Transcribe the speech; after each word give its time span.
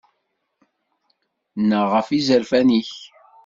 Nnaɣ 1.61 1.87
ɣef 1.93 2.07
yizerfan-ik. 2.11 2.91